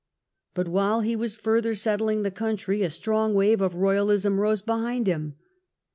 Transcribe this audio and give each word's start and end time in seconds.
But 0.55 0.67
while 0.67 1.01
he 1.01 1.15
was 1.15 1.35
further 1.35 1.75
settling 1.75 2.23
the 2.23 2.31
country, 2.31 2.81
a 2.81 2.89
strong 2.89 3.35
wave 3.35 3.61
of 3.61 3.75
Royalism 3.75 4.39
rose 4.39 4.63
behind 4.63 5.05
him. 5.05 5.35